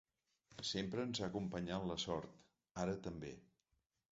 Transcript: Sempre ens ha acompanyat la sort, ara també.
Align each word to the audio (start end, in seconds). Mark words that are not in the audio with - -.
Sempre 0.69 1.03
ens 1.09 1.21
ha 1.23 1.27
acompanyat 1.27 1.85
la 1.91 1.99
sort, 2.05 2.35
ara 2.87 2.99
també. 3.09 3.35